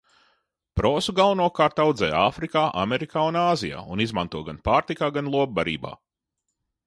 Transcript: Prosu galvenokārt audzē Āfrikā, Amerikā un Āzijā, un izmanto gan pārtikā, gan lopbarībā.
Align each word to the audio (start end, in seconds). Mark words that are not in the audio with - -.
Prosu 0.79 1.13
galvenokārt 1.19 1.81
audzē 1.83 2.09
Āfrikā, 2.21 2.63
Amerikā 2.85 3.27
un 3.33 3.37
Āzijā, 3.41 3.83
un 3.97 4.01
izmanto 4.07 4.41
gan 4.47 4.61
pārtikā, 4.69 5.11
gan 5.19 5.29
lopbarībā. 5.37 5.93